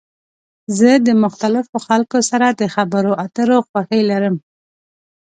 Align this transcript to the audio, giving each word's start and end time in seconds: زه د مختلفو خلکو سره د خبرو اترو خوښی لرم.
زه 0.77 0.89
د 1.07 1.09
مختلفو 1.23 1.75
خلکو 1.87 2.17
سره 2.29 2.47
د 2.59 2.61
خبرو 2.75 3.11
اترو 3.25 3.57
خوښی 3.67 4.01
لرم. 4.09 4.35